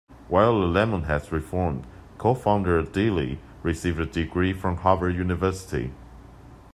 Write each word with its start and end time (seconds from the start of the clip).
While 0.29 0.59
The 0.59 0.79
Lemonheads 0.79 1.31
reformed, 1.31 1.85
co-founder 2.17 2.81
Deily 2.85 3.37
received 3.61 3.99
a 3.99 4.05
degree 4.07 4.51
from 4.51 4.77
Harvard 4.77 5.13
University. 5.15 5.93